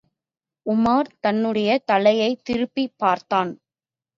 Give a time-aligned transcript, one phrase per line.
[0.65, 3.51] உமார் தன்னுடைய தலையைத் திருப்பிப் பார்த்தான்.